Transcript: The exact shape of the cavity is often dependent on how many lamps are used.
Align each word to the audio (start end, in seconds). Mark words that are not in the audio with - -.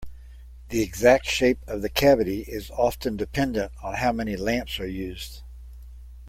The 0.69 0.81
exact 0.81 1.27
shape 1.27 1.59
of 1.67 1.83
the 1.83 1.87
cavity 1.89 2.39
is 2.41 2.71
often 2.71 3.17
dependent 3.17 3.71
on 3.83 3.93
how 3.97 4.11
many 4.11 4.35
lamps 4.35 4.79
are 4.79 4.87
used. 4.87 5.43